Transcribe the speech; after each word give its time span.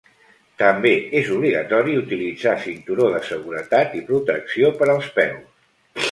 També 0.59 0.91
és 1.17 1.27
obligatori 1.33 1.93
utilitzar 1.99 2.53
cinturó 2.63 3.09
de 3.15 3.19
seguretat 3.27 3.93
i 4.01 4.01
protecció 4.09 4.73
per 4.81 4.89
als 4.95 5.11
peus. 5.19 5.69